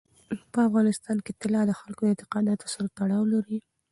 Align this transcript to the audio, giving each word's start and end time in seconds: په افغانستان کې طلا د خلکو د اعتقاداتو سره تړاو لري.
په 0.51 0.59
افغانستان 0.67 1.17
کې 1.25 1.31
طلا 1.41 1.61
د 1.67 1.71
خلکو 1.79 2.01
د 2.03 2.09
اعتقاداتو 2.11 2.65
سره 2.73 2.87
تړاو 2.97 3.23
لري. 3.33 3.59